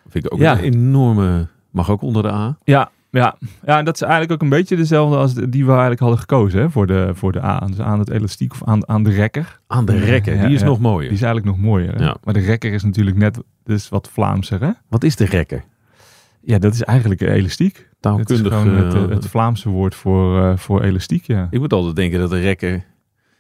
Vind 0.09 0.25
ik 0.25 0.33
ook 0.33 0.39
Ja. 0.39 0.53
een 0.53 0.65
enorme... 0.65 1.49
Mag 1.71 1.91
ook 1.91 2.03
onder 2.03 2.23
de 2.23 2.33
A. 2.33 2.59
Ja, 2.65 2.91
ja. 3.15 3.37
ja, 3.67 3.79
en 3.79 3.85
dat 3.85 3.95
is 3.95 4.01
eigenlijk 4.03 4.33
ook 4.33 4.43
een 4.43 4.49
beetje 4.49 4.77
dezelfde 4.77 5.17
als 5.17 5.35
de- 5.35 5.49
die 5.49 5.65
we 5.65 5.71
eigenlijk 5.71 6.01
hadden 6.01 6.19
gekozen 6.19 6.61
hè, 6.61 6.71
voor, 6.71 6.87
de, 6.87 7.11
voor 7.15 7.33
de 7.33 7.43
A. 7.45 7.59
Dus 7.67 7.81
aan 7.81 7.99
het 7.99 8.11
elastiek 8.11 8.53
of 8.53 8.63
aan, 8.65 8.89
aan 8.89 9.03
de 9.03 9.11
rekker. 9.11 9.61
Aan 9.67 9.85
de 9.85 9.99
rekken. 9.99 10.35
Ja, 10.37 10.45
die 10.47 10.55
is 10.55 10.61
ja. 10.61 10.67
nog 10.67 10.79
mooier. 10.81 11.09
Die 11.09 11.19
is 11.19 11.23
eigenlijk 11.25 11.57
nog 11.57 11.67
mooier. 11.67 11.95
Hè? 11.95 12.05
Ja. 12.05 12.17
Maar 12.25 12.35
de 12.35 12.41
rekker 12.41 12.73
is 12.73 12.83
natuurlijk 12.83 13.17
net 13.17 13.39
dus 13.65 13.89
wat 13.89 14.09
Vlaamser. 14.13 14.61
Hè? 14.61 14.71
Wat 14.89 15.05
is 15.05 15.17
de 15.17 15.25
rekker? 15.25 15.65
Ja, 16.41 16.59
dat 16.59 16.75
is 16.75 16.83
eigenlijk 16.83 17.21
elastiek. 17.21 17.89
Taalkundig. 18.01 18.63
het, 18.65 18.95
eh, 18.95 19.09
het 19.09 19.27
Vlaamse 19.27 19.69
woord 19.69 19.95
voor, 19.95 20.43
eh, 20.43 20.57
voor 20.57 20.83
elastiek, 20.83 21.25
ja. 21.27 21.47
Ik 21.51 21.59
moet 21.61 21.73
altijd 21.73 21.97
denken 21.97 22.19
dat 22.19 22.33
een 22.33 22.41
rekker... 22.41 22.85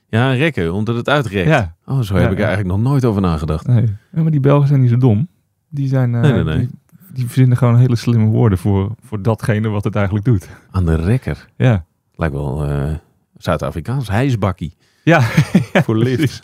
Ja, 0.08 0.30
een 0.30 0.36
rekker, 0.36 0.72
omdat 0.72 0.96
het 0.96 1.08
uitrekt. 1.08 1.48
Ja, 1.48 1.74
Oh, 1.86 2.00
zo 2.00 2.14
heb 2.14 2.30
ik 2.32 2.38
er 2.38 2.44
eigenlijk 2.44 2.76
nog 2.76 2.86
nooit 2.90 3.04
over 3.04 3.20
nagedacht. 3.20 3.66
nee. 3.66 3.86
Ja, 4.12 4.22
maar 4.22 4.30
die 4.30 4.40
Belgen 4.40 4.68
zijn 4.68 4.80
niet 4.80 4.90
zo 4.90 4.96
dom. 4.96 5.28
Die, 5.68 5.88
zijn, 5.88 6.14
eh, 6.14 6.20
Nee, 6.20 6.32
nee, 6.32 6.44
nee. 6.44 6.58
Die, 6.58 6.68
die 7.14 7.24
verzinnen 7.24 7.56
gewoon 7.56 7.78
hele 7.78 7.96
slimme 7.96 8.26
woorden 8.26 8.58
voor, 8.58 8.94
voor 9.02 9.22
datgene 9.22 9.68
wat 9.68 9.84
het 9.84 9.94
eigenlijk 9.94 10.24
doet. 10.24 10.48
Aan 10.70 10.86
de 10.86 10.94
rekker. 10.94 11.48
Ja, 11.56 11.84
Lijkt 12.16 12.34
wel 12.34 12.64
eh, 12.64 12.94
Zuid-Afrikaans. 13.36 14.08
Hijsbakkie. 14.08 14.76
ja. 15.02 15.20
Voor 15.84 15.96
lift. 15.96 16.40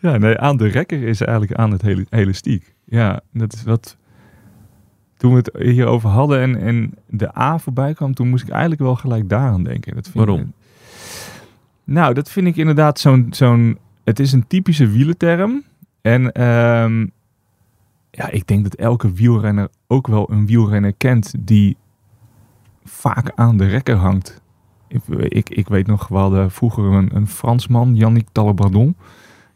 Ja. 0.00 0.18
nee, 0.18 0.38
aan 0.38 0.56
de 0.56 0.66
rekker 0.66 1.02
is 1.02 1.20
eigenlijk 1.20 1.58
aan 1.58 1.70
het 1.70 1.82
hele 1.82 2.06
elastiek. 2.10 2.74
Ja, 2.84 3.20
dat 3.32 3.52
is 3.52 3.62
wat... 3.62 3.96
Toen 5.16 5.30
we 5.30 5.36
het 5.36 5.50
hierover 5.58 6.08
hadden 6.08 6.40
en, 6.40 6.56
en 6.60 6.94
de 7.06 7.38
A 7.38 7.58
voorbij 7.58 7.94
kwam, 7.94 8.14
toen 8.14 8.28
moest 8.28 8.42
ik 8.44 8.50
eigenlijk 8.50 8.80
wel 8.80 8.96
gelijk 8.96 9.28
daaraan 9.28 9.64
denken. 9.64 9.94
Dat 9.94 10.04
vind 10.04 10.16
Waarom? 10.16 10.40
Ik, 10.40 10.46
nou, 11.84 12.14
dat 12.14 12.30
vind 12.30 12.46
ik 12.46 12.56
inderdaad 12.56 13.00
zo'n... 13.00 13.26
zo'n 13.30 13.78
het 14.04 14.20
is 14.20 14.32
een 14.32 14.46
typische 14.46 14.86
wielenterm. 14.86 15.64
En 16.00 16.32
ehm, 16.32 17.06
ja, 18.14 18.30
ik 18.30 18.46
denk 18.46 18.62
dat 18.62 18.74
elke 18.74 19.12
wielrenner 19.12 19.68
ook 19.86 20.06
wel 20.06 20.30
een 20.30 20.46
wielrenner 20.46 20.92
kent 20.92 21.34
die 21.38 21.76
vaak 22.84 23.32
aan 23.34 23.56
de 23.56 23.66
rekker 23.66 23.96
hangt. 23.96 24.40
Ik, 25.28 25.50
ik, 25.50 25.68
weet 25.68 25.86
nog, 25.86 26.08
we 26.08 26.16
hadden 26.16 26.50
vroeger 26.50 26.84
een, 26.84 27.26
Fransman, 27.26 27.94
Yannick 27.94 28.28
Talabardon 28.32 28.96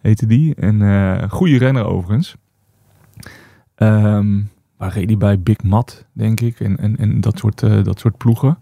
heette 0.00 0.26
die. 0.26 0.52
Een 0.56 0.82
eh 0.82 1.30
goede 1.30 1.58
renner 1.58 1.84
overigens. 1.84 2.36
Ehm, 3.74 4.42
waar 4.76 4.92
reed 4.92 5.06
hij 5.06 5.16
bij 5.16 5.40
Big 5.40 5.62
Mat, 5.62 6.06
denk 6.12 6.40
ik. 6.40 6.60
En, 6.60 6.76
en, 6.76 6.96
en 6.96 7.20
dat, 7.20 7.38
soort, 7.38 7.62
eh, 7.62 7.84
dat 7.84 7.98
soort 7.98 8.16
ploegen. 8.16 8.58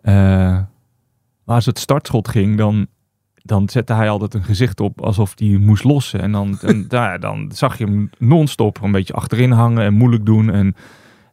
Eh, 0.00 0.58
als 1.44 1.66
het 1.66 1.78
startschot 1.78 2.28
ging, 2.28 2.56
dan, 2.56 2.86
dan 3.42 3.68
zette 3.68 3.92
hij 3.92 4.08
altijd 4.08 4.34
een 4.34 4.44
gezicht 4.44 4.80
op 4.80 5.00
alsof 5.00 5.32
hij 5.36 5.48
moest 5.48 5.84
lossen. 5.84 6.20
En 6.20 6.32
dan, 6.32 6.58
en, 6.60 6.88
daar, 6.88 7.20
dan 7.20 7.50
zag 7.54 7.78
je 7.78 7.84
hem 7.84 8.10
non-stop 8.18 8.82
een 8.82 8.92
beetje 8.92 9.12
achterin 9.12 9.50
hangen 9.50 9.84
en 9.84 9.94
moeilijk 9.94 10.26
doen. 10.26 10.50
En, 10.50 10.74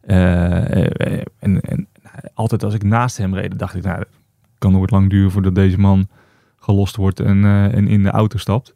eh, 0.02 0.86
eh, 0.86 1.22
en, 1.40 1.62
en 1.62 1.88
altijd 2.34 2.64
als 2.64 2.74
ik 2.74 2.84
naast 2.84 3.18
hem 3.18 3.36
reed, 3.36 3.60
dacht 3.60 3.76
ik, 3.76 3.84
nou, 3.84 4.00
het 4.00 4.08
kan 4.58 4.72
nooit 4.72 4.92
lang 4.92 5.10
duren 5.10 5.32
voordat 5.32 5.56
deze 5.56 5.80
man 5.80 6.08
gelost 6.58 6.96
wordt 6.96 7.20
en, 7.20 7.44
eh, 7.44 7.74
en 7.76 7.88
in 7.88 8.04
de 8.04 8.10
auto 8.10 8.38
stapt. 8.38 8.74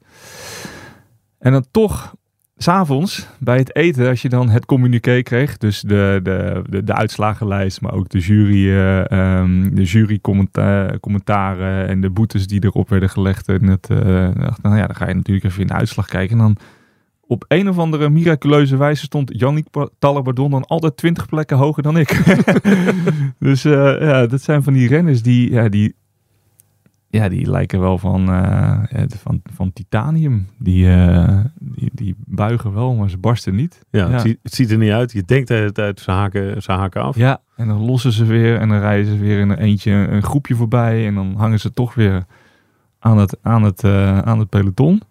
En 1.40 1.52
dan 1.52 1.66
toch, 1.72 2.16
s'avonds 2.58 3.28
bij 3.40 3.58
het 3.58 3.76
eten, 3.76 4.10
als 4.10 4.22
je 4.22 4.30
dan 4.30 4.50
het 4.50 4.66
communiqué 4.66 5.22
kreeg, 5.22 5.58
dus 5.58 5.82
de, 5.82 6.20
de, 6.24 6.62
de, 6.70 6.84
de 6.84 6.94
uitslagenlijst, 6.94 7.82
maar 7.82 7.94
ook 7.94 8.10
de 8.10 8.20
jury, 8.20 8.70
ehm, 8.70 9.76
de 9.76 9.84
jury 9.84 10.20
commenta- 10.22 10.98
commentaren 11.00 11.88
en 11.88 12.02
de 12.02 12.10
boetes 12.10 12.48
die 12.48 12.64
erop 12.64 12.90
werden 12.90 13.10
gelegd. 13.10 13.48
En 13.48 13.68
het, 13.68 13.88
dacht, 13.88 14.62
nou 14.62 14.78
ja, 14.78 14.88
dan 14.88 14.96
ga 14.96 15.08
je 15.08 15.14
natuurlijk 15.14 15.46
even 15.46 15.62
in 15.62 15.68
de 15.68 15.74
uitslag 15.74 16.08
kijken. 16.08 16.38
En 16.38 16.44
dan 16.44 16.58
op 17.28 17.46
een 17.48 17.70
of 17.70 17.78
andere 17.78 18.10
miraculeuze 18.10 18.78
wijze 18.78 19.04
stond 19.04 19.32
Yannick 19.40 19.68
Talabardon 20.00 20.52
dan 20.52 20.66
altijd 20.66 20.98
20 20.98 21.26
plekken 21.26 21.58
hoger 21.58 21.84
dan 21.84 21.98
ik. 21.98 22.24
dus 23.40 23.66
eh, 23.66 24.02
ja, 24.02 24.26
dat 24.26 24.42
zijn 24.42 24.64
van 24.64 24.74
die 24.74 24.88
renners 24.88 25.22
die, 25.22 25.52
ja, 25.52 25.70
die, 25.70 25.96
ja, 27.20 27.30
die 27.30 27.50
lijken 27.50 27.80
wel 27.80 27.98
van, 27.98 28.22
ja, 28.22 28.88
van, 29.08 29.42
van 29.54 29.74
titanium. 29.74 30.48
Die, 30.58 30.90
eh, 30.90 31.40
die, 31.60 31.90
die 31.94 32.16
buigen 32.26 32.74
wel, 32.74 32.96
maar 32.96 33.10
ze 33.10 33.18
barsten 33.18 33.56
niet. 33.56 33.82
Ja, 33.90 34.06
Ja. 34.06 34.12
Het, 34.12 34.22
ziet, 34.22 34.40
het 34.44 34.54
ziet 34.54 34.72
er 34.72 34.78
niet 34.78 34.92
uit. 34.92 35.12
Je 35.12 35.24
denkt 35.24 35.48
de 35.48 35.54
hele 35.54 35.72
tijd, 35.72 36.00
ze 36.00 36.12
haken, 36.12 36.62
ze 36.62 36.72
haken 36.72 37.02
af. 37.02 37.16
Ja, 37.16 37.42
en 37.56 37.68
dan 37.68 37.86
lossen 37.86 38.12
ze 38.12 38.26
weer 38.26 38.60
en 38.60 38.70
dan 38.70 38.80
rijden 38.80 39.06
ze 39.06 39.18
weer 39.18 39.40
in 39.40 39.50
een 39.50 39.58
eentje 39.58 39.92
een 39.92 40.24
groepje 40.24 40.56
voorbij. 40.56 41.08
En 41.08 41.16
dan 41.16 41.36
hangen 41.36 41.60
ze 41.60 41.74
toch 41.74 41.94
weer 41.94 42.26
aan 43.00 43.18
het, 43.18 43.38
aan 43.42 43.64
het, 43.64 43.84
aan 44.24 44.40
het 44.40 44.50
peloton. 44.50 45.02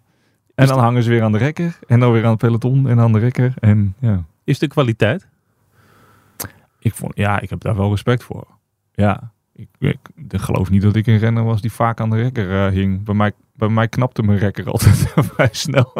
En 0.55 0.67
dan 0.67 0.79
hangen 0.79 1.03
ze 1.03 1.09
weer 1.09 1.23
aan 1.23 1.31
de 1.31 1.37
rekker. 1.37 1.79
En 1.87 1.99
dan 1.99 2.11
weer 2.11 2.23
aan 2.23 2.29
het 2.31 2.39
peloton 2.39 2.87
en 2.87 2.99
aan 2.99 3.11
de 3.13 3.19
rekker. 3.19 3.53
En 3.59 3.95
ja, 3.99 4.23
Is 4.43 4.59
de 4.59 4.67
kwaliteit? 4.67 5.27
ik, 6.79 6.93
vond, 6.95 7.15
ja, 7.15 7.39
ik 7.39 7.49
heb 7.49 7.61
daar 7.61 7.75
wel 7.75 7.89
respect 7.89 8.23
voor. 8.23 8.47
Ja, 8.93 9.31
ik, 9.55 9.67
ik, 9.79 9.97
ik 10.29 10.39
geloof 10.39 10.69
niet 10.69 10.81
dat 10.81 10.95
ik 10.95 11.07
een 11.07 11.17
renner 11.17 11.43
was 11.43 11.61
die 11.61 11.71
vaak 11.71 11.99
aan 11.99 12.09
de 12.09 12.15
rekker 12.15 12.65
eh, 12.65 12.71
hing. 12.71 13.03
Bij 13.03 13.15
mij, 13.15 13.31
bij 13.55 13.69
mij 13.69 13.87
knapte 13.87 14.23
mijn 14.23 14.37
rekker 14.37 14.65
altijd 14.71 15.13
vrij 15.15 15.49
snel. 15.51 15.93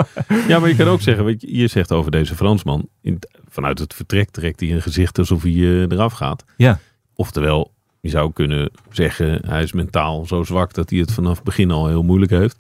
Ja, 0.47 0.59
maar 0.59 0.69
je 0.69 0.75
kan 0.75 0.87
ook 0.87 1.01
zeggen, 1.01 1.25
weet 1.25 1.41
je, 1.41 1.57
je 1.57 1.67
zegt 1.67 1.91
over 1.91 2.11
deze 2.11 2.35
Fransman, 2.35 2.89
in, 3.01 3.19
vanuit 3.47 3.79
het 3.79 3.93
vertrek 3.93 4.29
trekt 4.29 4.59
hij 4.59 4.71
een 4.71 4.81
gezicht 4.81 5.17
alsof 5.17 5.41
hij 5.41 5.51
eh, 5.51 5.81
eraf 5.81 6.13
gaat. 6.13 6.45
Ja. 6.57 6.79
Oftewel, 7.15 7.71
je 7.99 8.09
zou 8.09 8.33
kunnen 8.33 8.71
zeggen, 8.89 9.41
hij 9.45 9.63
is 9.63 9.71
mentaal 9.71 10.25
zo 10.25 10.43
zwak 10.43 10.73
dat 10.73 10.89
hij 10.89 10.99
het 10.99 11.11
vanaf 11.11 11.35
het 11.35 11.43
begin 11.43 11.71
al 11.71 11.87
heel 11.87 12.03
moeilijk 12.03 12.31
heeft. 12.31 12.57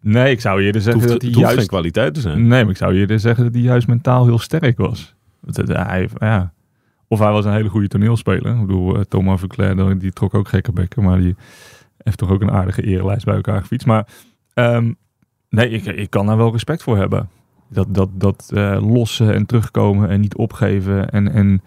Nee, 0.00 0.30
ik 0.30 0.40
zou 0.40 0.62
eerder 0.62 0.80
zeggen 0.80 1.02
hoeft, 1.02 1.12
dat 1.12 1.22
hij 1.22 1.40
juist... 1.40 1.58
geen 1.58 1.66
kwaliteit 1.66 2.14
te 2.14 2.20
zijn. 2.20 2.46
Nee, 2.46 2.62
maar 2.62 2.70
ik 2.70 2.76
zou 2.76 2.94
eerder 2.94 3.20
zeggen 3.20 3.44
dat 3.44 3.52
hij 3.52 3.62
juist 3.62 3.86
mentaal 3.86 4.24
heel 4.24 4.38
sterk 4.38 4.78
was. 4.78 5.14
Dat 5.40 5.68
hij, 5.68 6.08
ja. 6.18 6.53
Of 7.08 7.18
hij 7.18 7.30
was 7.30 7.44
een 7.44 7.52
hele 7.52 7.68
goede 7.68 7.88
toneelspeler. 7.88 8.54
Ik 8.54 8.66
bedoel, 8.66 8.96
eh, 8.96 9.00
Thomas 9.00 9.40
Verclair, 9.40 9.98
die 9.98 10.12
trok 10.12 10.34
ook 10.34 10.48
gekke 10.48 10.72
bekken, 10.72 11.02
maar 11.02 11.20
die 11.20 11.36
heeft 11.98 12.18
toch 12.18 12.30
ook 12.30 12.42
een 12.42 12.50
aardige 12.50 12.82
erelijst 12.82 13.24
bij 13.24 13.34
elkaar 13.34 13.60
gefietst. 13.60 13.86
Maar 13.86 14.06
ehm, 14.54 14.92
nee, 15.48 15.68
ik, 15.68 15.84
ik 15.84 16.10
kan 16.10 16.26
daar 16.26 16.36
wel 16.36 16.52
respect 16.52 16.82
voor 16.82 16.96
hebben. 16.96 17.28
Dat, 17.68 17.94
dat, 17.94 18.08
dat 18.12 18.50
eh, 18.54 18.78
lossen 18.92 19.34
en 19.34 19.46
terugkomen 19.46 20.08
en 20.08 20.20
niet 20.20 20.36
opgeven 20.36 21.10
en, 21.10 21.32
en 21.32 21.62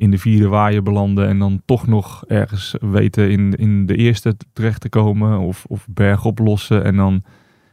in 0.00 0.10
de 0.10 0.18
vierde 0.18 0.48
waaier 0.48 0.82
belanden 0.82 1.28
en 1.28 1.38
dan 1.38 1.62
toch 1.64 1.86
nog 1.86 2.24
ergens 2.26 2.76
weten 2.80 3.30
in, 3.30 3.54
in 3.54 3.86
de 3.86 3.96
eerste 3.96 4.36
terecht 4.52 4.80
te 4.80 4.88
komen 4.88 5.38
of, 5.38 5.64
of 5.68 5.86
bergop 5.88 6.38
lossen. 6.38 6.84
En 6.84 6.96
dan, 6.96 7.12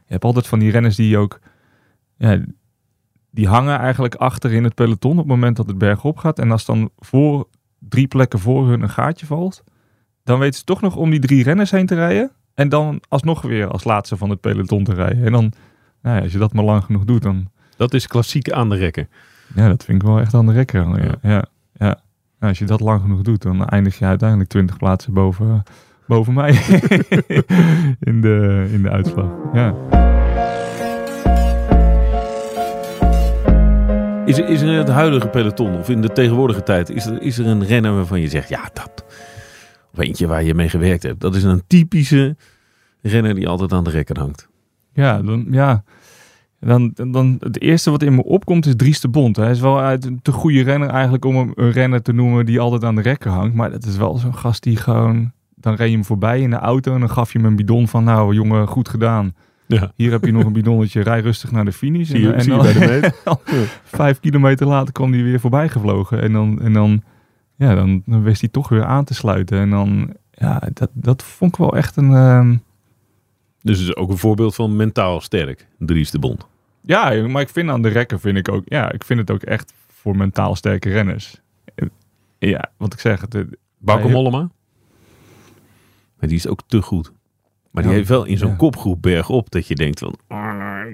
je 0.05 0.13
hebt 0.13 0.23
altijd 0.23 0.47
van 0.47 0.59
die 0.59 0.71
renners 0.71 0.95
die 0.95 1.17
ook, 1.17 1.39
ja, 2.17 2.39
die 3.37 3.47
hangen 3.47 3.79
eigenlijk 3.79 4.15
achter 4.15 4.53
in 4.53 4.63
het 4.63 4.75
peloton 4.75 5.11
op 5.11 5.17
het 5.17 5.27
moment 5.27 5.55
dat 5.55 5.67
het 5.67 5.77
bergop 5.77 6.17
gaat. 6.17 6.39
En 6.39 6.51
als 6.51 6.65
dan 6.65 6.89
voor 6.97 7.47
drie 7.79 8.07
plekken 8.07 8.39
voor 8.39 8.67
hun 8.67 8.81
een 8.81 8.89
gaatje 8.89 9.25
valt, 9.25 9.63
dan 10.23 10.39
weten 10.39 10.59
ze 10.59 10.65
toch 10.65 10.81
nog 10.81 10.95
om 10.95 11.09
die 11.09 11.19
drie 11.19 11.43
renners 11.43 11.71
heen 11.71 11.85
te 11.85 11.95
rijden. 11.95 12.31
En 12.53 12.69
dan 12.69 13.01
alsnog 13.07 13.41
weer 13.41 13.67
als 13.67 13.83
laatste 13.83 14.17
van 14.17 14.29
het 14.29 14.41
peloton 14.41 14.83
te 14.83 14.93
rijden. 14.93 15.25
En 15.25 15.31
dan, 15.31 15.51
nou 16.01 16.15
ja, 16.15 16.21
als 16.21 16.31
je 16.31 16.37
dat 16.37 16.53
maar 16.53 16.63
lang 16.63 16.83
genoeg 16.83 17.03
doet, 17.05 17.21
dan 17.21 17.49
Dat 17.75 17.93
is 17.93 18.07
klassiek 18.07 18.51
aan 18.51 18.69
de 18.69 18.75
rekker. 18.75 19.07
ja, 19.55 19.67
dat 19.67 19.83
vind 19.83 20.01
ik 20.01 20.07
wel 20.07 20.19
echt 20.19 20.33
aan 20.33 20.45
de 20.45 20.65
Ja. 20.73 21.15
ja, 21.21 21.45
ja. 21.73 21.99
Nou, 22.39 22.51
als 22.51 22.59
je 22.59 22.65
dat 22.65 22.79
lang 22.79 23.01
genoeg 23.01 23.21
doet, 23.21 23.41
dan 23.41 23.65
eindig 23.65 23.99
je 23.99 24.05
uiteindelijk 24.05 24.49
20 24.49 24.77
plaatsen 24.77 25.13
boven, 25.13 25.63
boven 26.07 26.33
mij 26.33 26.51
in, 28.09 28.21
de, 28.21 28.67
in 28.71 28.81
de 28.81 28.89
uitslag. 28.89 29.29
Ja. 29.53 29.75
Is 34.27 34.37
er, 34.37 34.49
is 34.49 34.61
er 34.61 34.67
in 34.67 34.77
het 34.77 34.89
huidige 34.89 35.27
peloton 35.27 35.77
of 35.77 35.89
in 35.89 36.01
de 36.01 36.09
tegenwoordige 36.09 36.63
tijd, 36.63 36.89
is 36.89 37.05
er, 37.05 37.21
is 37.21 37.37
er 37.37 37.47
een 37.47 37.65
renner 37.65 37.95
waarvan 37.95 38.19
je 38.19 38.27
zegt, 38.27 38.49
ja 38.49 38.69
dat, 38.73 39.05
of 39.93 39.99
eentje 39.99 40.27
waar 40.27 40.43
je 40.43 40.53
mee 40.53 40.69
gewerkt 40.69 41.03
hebt. 41.03 41.19
Dat 41.19 41.35
is 41.35 41.43
een 41.43 41.63
typische 41.67 42.35
renner 43.01 43.35
die 43.35 43.47
altijd 43.47 43.73
aan 43.73 43.83
de 43.83 43.89
rekker 43.89 44.19
hangt. 44.19 44.47
Ja, 44.93 45.21
dan, 45.21 45.45
ja. 45.49 45.83
Dan, 46.59 46.91
dan 46.93 47.37
het 47.39 47.61
eerste 47.61 47.91
wat 47.91 48.03
in 48.03 48.15
me 48.15 48.23
opkomt 48.23 48.65
is 48.65 48.75
Dries 48.75 49.01
de 49.01 49.09
Bond. 49.09 49.35
Hij 49.35 49.51
is 49.51 49.59
wel 49.59 49.79
uit 49.79 50.05
een 50.05 50.21
te 50.21 50.31
goede 50.31 50.63
renner 50.63 50.89
eigenlijk 50.89 51.25
om 51.25 51.35
hem 51.35 51.51
een 51.55 51.71
renner 51.71 52.01
te 52.01 52.13
noemen 52.13 52.45
die 52.45 52.59
altijd 52.59 52.83
aan 52.83 52.95
de 52.95 53.01
rekker 53.01 53.31
hangt. 53.31 53.55
Maar 53.55 53.71
dat 53.71 53.85
is 53.85 53.97
wel 53.97 54.17
zo'n 54.17 54.35
gast 54.35 54.63
die 54.63 54.77
gewoon... 54.77 55.31
Dan 55.55 55.75
reed 55.75 55.89
je 55.89 55.95
hem 55.95 56.05
voorbij 56.05 56.41
in 56.41 56.49
de 56.49 56.55
auto 56.55 56.93
en 56.93 56.99
dan 56.99 57.09
gaf 57.09 57.31
je 57.31 57.39
hem 57.39 57.47
een 57.47 57.55
bidon 57.55 57.87
van... 57.87 58.03
Nou 58.03 58.33
jongen, 58.33 58.67
goed 58.67 58.89
gedaan. 58.89 59.35
Ja. 59.67 59.91
Hier 59.95 60.11
heb 60.11 60.25
je 60.25 60.31
nog 60.31 60.45
een 60.45 60.53
bidonnetje, 60.53 61.01
rij 61.01 61.19
rustig 61.21 61.51
naar 61.51 61.65
de 61.65 61.71
finish. 61.71 62.07
Zie 62.09 62.21
je, 62.21 62.31
en, 62.33 62.41
zie 62.41 62.51
je 62.51 62.57
dan, 62.57 62.73
bij 62.73 63.01
de 63.01 63.11
meet. 63.25 63.69
vijf 63.83 64.19
kilometer 64.19 64.67
later 64.67 64.93
kwam 64.93 65.13
hij 65.13 65.23
weer 65.23 65.39
voorbij 65.39 65.69
gevlogen. 65.69 66.21
En 66.21 66.31
dan, 66.33 66.61
en 66.61 66.73
dan, 66.73 67.03
ja, 67.55 67.75
dan, 67.75 68.01
dan 68.05 68.23
wist 68.23 68.41
hij 68.41 68.49
toch 68.49 68.69
weer 68.69 68.83
aan 68.83 69.03
te 69.03 69.13
sluiten. 69.13 69.59
En 69.59 69.69
dan, 69.69 70.13
ja, 70.31 70.61
dat, 70.73 70.89
dat 70.93 71.23
vond 71.23 71.51
ik 71.51 71.57
wel 71.57 71.75
echt 71.75 71.95
een... 71.95 72.13
ehm, 72.13 72.55
Dus 73.61 73.79
het 73.79 73.87
is 73.87 73.95
ook 73.95 74.09
een 74.09 74.17
voorbeeld 74.17 74.55
van 74.55 74.75
mentaal 74.75 75.21
sterk, 75.21 75.67
Dries 75.79 76.11
de 76.11 76.19
Bond. 76.19 76.47
Ja, 76.81 77.27
maar 77.27 77.41
ik 77.41 77.49
vind 77.49 77.69
aan 77.69 77.81
de 77.81 77.89
rekker 77.89 78.19
vind 78.19 78.37
ik 78.37 78.49
ook, 78.49 78.63
ja, 78.65 78.91
ik 78.91 79.03
vind 79.03 79.19
het 79.19 79.31
ook 79.31 79.41
echt 79.41 79.73
voor 79.87 80.17
mentaal 80.17 80.55
sterke 80.55 80.89
renners. 80.89 81.41
Ja, 82.39 82.71
wat 82.77 82.93
ik 82.93 82.99
zeg, 82.99 83.21
het, 83.21 83.45
Bauke 83.77 84.09
Mollema? 84.09 84.49
Maar 86.19 86.29
die 86.29 86.37
is 86.37 86.47
ook 86.47 86.61
te 86.67 86.81
goed. 86.81 87.11
Maar 87.77 87.85
die 87.85 87.95
heeft 87.95 88.09
wel 88.09 88.25
in 88.25 88.37
zo'n 88.37 88.55
kopgroep 88.55 89.01
bergop 89.01 89.51
dat 89.51 89.67
je 89.67 89.75
denkt 89.75 89.99
van... 89.99 90.15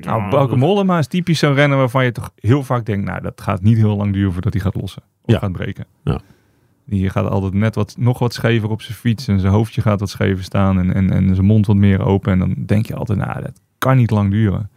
nou, 0.01 0.29
Bauke 0.29 0.55
Mollema 0.55 0.97
is 0.97 1.07
typisch 1.07 1.39
zo'n 1.39 1.53
renner 1.53 1.77
waarvan 1.77 2.05
je 2.05 2.11
toch 2.11 2.31
heel 2.35 2.63
vaak 2.63 2.85
denkt, 2.85 3.05
nou, 3.05 3.21
dat 3.21 3.41
gaat 3.41 3.61
niet 3.61 3.77
heel 3.77 3.95
lang 3.95 4.13
duren 4.13 4.33
voordat 4.33 4.53
hij 4.53 4.61
gaat 4.61 4.75
lossen 4.75 5.01
of 5.21 5.33
Ja. 5.33 5.39
gaat 5.39 5.51
breken. 5.51 5.85
Ja. 6.03 6.21
Die 6.85 7.09
gaat 7.09 7.29
altijd 7.29 7.53
net 7.53 7.75
wat, 7.75 7.95
nog 7.97 8.19
wat 8.19 8.33
schever 8.33 8.69
op 8.69 8.81
zijn 8.81 8.97
fiets 8.97 9.27
en 9.27 9.39
zijn 9.39 9.53
hoofdje 9.53 9.81
gaat 9.81 9.99
wat 9.99 10.09
schever 10.09 10.43
staan 10.43 10.79
en, 10.79 10.93
en, 10.93 11.11
en 11.11 11.35
zijn 11.35 11.47
mond 11.47 11.65
wat 11.65 11.75
meer 11.75 12.05
open. 12.05 12.31
En 12.31 12.39
dan 12.39 12.55
denk 12.65 12.85
je 12.85 12.95
altijd, 12.95 13.19
nou, 13.19 13.41
dat 13.41 13.61
kan 13.77 13.97
niet 13.97 14.11
lang 14.11 14.31
duren. 14.31 14.69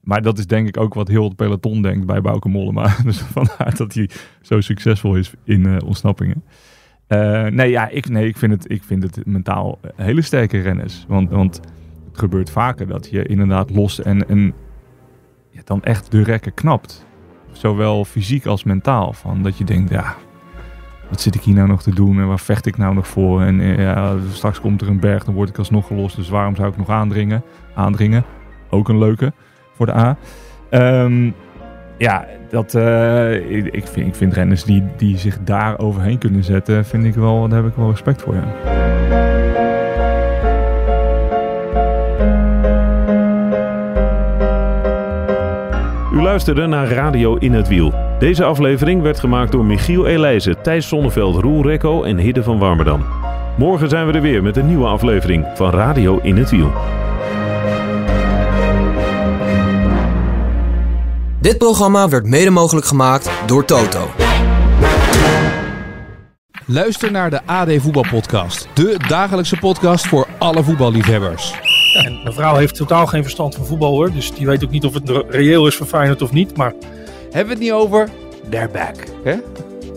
Maar 0.00 0.22
dat 0.22 0.38
is 0.38 0.46
denk 0.46 0.68
ik 0.68 0.76
ook 0.76 0.94
wat 0.94 1.08
heel 1.08 1.24
het 1.24 1.36
peloton 1.36 1.82
denkt 1.82 2.06
bij 2.06 2.20
Bauke 2.20 2.48
Mollema. 2.48 2.96
Dus 3.04 3.18
vandaar 3.18 3.74
dat 3.76 3.94
hij 3.94 4.10
zo 4.42 4.60
succesvol 4.60 5.16
is 5.16 5.32
in 5.44 5.66
eh, 5.66 5.76
ontsnappingen. 5.86 6.44
Eh, 7.12 7.46
nee, 7.46 7.70
ja, 7.70 7.88
ik, 7.88 8.08
nee 8.08 8.26
ik, 8.26 8.36
vind 8.36 8.52
het, 8.52 8.70
ik 8.70 8.82
vind 8.82 9.02
het 9.02 9.26
mentaal 9.26 9.78
hele 9.96 10.22
sterke 10.22 10.60
renners. 10.60 11.04
Want, 11.08 11.30
want 11.30 11.56
het 12.08 12.18
gebeurt 12.18 12.50
vaker 12.50 12.86
dat 12.86 13.10
je 13.10 13.26
inderdaad 13.26 13.70
los 13.70 14.02
en, 14.02 14.28
en 14.28 14.54
ja, 15.50 15.60
dan 15.64 15.82
echt 15.82 16.10
de 16.10 16.22
rekken 16.22 16.54
knapt. 16.54 17.06
Zowel 17.50 18.04
fysiek 18.04 18.46
als 18.46 18.64
mentaal. 18.64 19.12
Van 19.12 19.42
dat 19.42 19.58
je 19.58 19.64
denkt, 19.64 19.90
ja, 19.90 20.16
wat 21.08 21.20
zit 21.20 21.34
ik 21.34 21.40
hier 21.40 21.54
nou 21.54 21.68
nog 21.68 21.82
te 21.82 21.94
doen 21.94 22.18
en 22.18 22.28
waar 22.28 22.40
vecht 22.40 22.66
ik 22.66 22.76
nou 22.76 22.94
nog 22.94 23.06
voor? 23.06 23.42
En 23.42 23.60
eh, 23.60 23.78
ja, 23.78 24.16
straks 24.30 24.60
komt 24.60 24.80
er 24.80 24.88
een 24.88 25.00
berg, 25.00 25.24
dan 25.24 25.34
word 25.34 25.48
ik 25.48 25.58
alsnog 25.58 25.86
gelost. 25.86 26.16
Dus 26.16 26.28
waarom 26.28 26.56
zou 26.56 26.68
ik 26.68 26.76
nog 26.76 26.88
aandringen? 26.88 27.42
Aandringen, 27.74 28.24
ook 28.70 28.88
een 28.88 28.98
leuke 28.98 29.32
voor 29.72 29.86
de 29.86 29.94
A. 29.94 30.16
Ehm, 30.70 31.30
ja, 32.02 32.26
dat, 32.48 32.74
eh, 32.74 33.34
ik, 33.74 33.86
vind, 33.86 34.06
ik 34.06 34.14
vind 34.14 34.34
renners 34.34 34.64
die, 34.64 34.84
die 34.96 35.18
zich 35.18 35.38
daar 35.44 35.78
overheen 35.78 36.18
kunnen 36.18 36.44
zetten, 36.44 36.84
vind 36.84 37.04
ik 37.04 37.14
wel, 37.14 37.48
daar 37.48 37.62
heb 37.62 37.70
ik 37.70 37.76
wel 37.76 37.90
respect 37.90 38.22
voor. 38.22 38.34
Ja. 38.34 38.44
U 46.12 46.22
luisterde 46.22 46.66
naar 46.66 46.88
Radio 46.88 47.36
In 47.36 47.52
het 47.52 47.68
Wiel. 47.68 47.94
Deze 48.18 48.44
aflevering 48.44 49.02
werd 49.02 49.20
gemaakt 49.20 49.52
door 49.52 49.64
Michiel 49.64 50.06
Elijzen, 50.06 50.62
Thijs 50.62 50.88
Sonneveld, 50.88 51.36
Roel 51.36 51.66
Rekko 51.66 52.02
en 52.02 52.18
Hidde 52.18 52.42
van 52.42 52.58
Warmerdam. 52.58 53.04
Morgen 53.56 53.88
zijn 53.88 54.06
we 54.06 54.12
er 54.12 54.20
weer 54.20 54.42
met 54.42 54.56
een 54.56 54.66
nieuwe 54.66 54.86
aflevering 54.86 55.46
van 55.54 55.70
Radio 55.70 56.18
In 56.22 56.36
het 56.36 56.50
Wiel. 56.50 56.70
Dit 61.42 61.58
programma 61.58 62.08
werd 62.08 62.26
mede 62.26 62.50
mogelijk 62.50 62.86
gemaakt 62.86 63.30
door 63.46 63.64
Toto. 63.64 64.08
Luister 66.66 67.10
naar 67.10 67.30
de 67.30 67.40
AD 67.46 67.68
Voetbalpodcast. 67.76 68.68
De 68.74 68.96
dagelijkse 69.08 69.56
podcast 69.56 70.06
voor 70.06 70.26
alle 70.38 70.62
voetballiefhebbers. 70.62 71.54
En 72.04 72.20
mijn 72.22 72.34
vrouw 72.34 72.56
heeft 72.56 72.74
totaal 72.74 73.06
geen 73.06 73.22
verstand 73.22 73.54
van 73.54 73.66
voetbal 73.66 73.90
hoor. 73.90 74.12
Dus 74.12 74.32
die 74.34 74.46
weet 74.46 74.64
ook 74.64 74.70
niet 74.70 74.84
of 74.84 74.94
het 74.94 75.08
re- 75.08 75.24
reëel 75.28 75.66
is 75.66 75.76
voor 75.76 75.86
Feyenoord 75.86 76.22
of 76.22 76.32
niet. 76.32 76.56
Maar 76.56 76.72
Hebben 77.22 77.44
we 77.44 77.50
het 77.50 77.58
niet 77.58 77.72
over? 77.72 78.08
They're 78.50 78.68
back. 78.68 78.94
Hè? 79.24 79.36